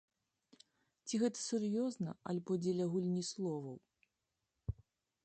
[1.09, 3.77] Ці гэта сур'ёзна, альбо дзеля гульні словаў?